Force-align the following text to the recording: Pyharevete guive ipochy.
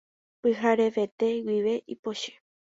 Pyharevete 0.41 1.27
guive 1.45 1.75
ipochy. 1.93 2.31